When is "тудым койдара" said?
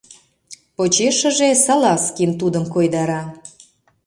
2.39-3.21